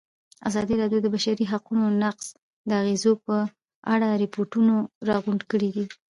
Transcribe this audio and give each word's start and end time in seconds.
ازادي 0.49 0.75
راډیو 0.81 0.99
د 1.01 1.03
د 1.05 1.07
بشري 1.15 1.45
حقونو 1.51 1.85
نقض 2.03 2.27
د 2.69 2.71
اغېزو 2.81 3.11
په 3.25 3.35
اړه 3.93 4.07
ریپوټونه 4.23 4.73
راغونډ 5.09 5.41
کړي. 5.51 5.69